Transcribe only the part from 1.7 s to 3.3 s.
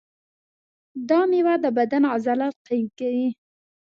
بدن عضلات قوي کوي.